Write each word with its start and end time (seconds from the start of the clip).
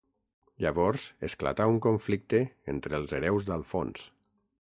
Llavors 0.63 1.03
esclatà 1.27 1.67
un 1.73 1.77
conflicte 1.87 2.41
entre 2.75 2.99
els 3.01 3.15
hereus 3.19 3.47
d'Alfons. 3.53 4.09